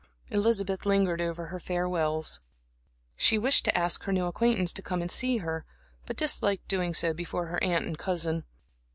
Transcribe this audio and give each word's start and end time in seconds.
Elizabeth 0.31 0.83
lingered 0.87 1.21
over 1.21 1.45
her 1.45 1.59
farewells. 1.59 2.41
She 3.15 3.37
wished 3.37 3.65
to 3.65 3.77
ask 3.77 4.01
her 4.05 4.11
new 4.11 4.25
acquaintance 4.25 4.73
to 4.73 4.81
come 4.81 4.99
to 5.01 5.07
see 5.07 5.37
her, 5.45 5.63
but 6.07 6.17
disliked 6.17 6.67
doing 6.67 6.95
so 6.95 7.13
before 7.13 7.45
her 7.49 7.63
aunt 7.63 7.85
and 7.85 7.99
cousin. 7.99 8.45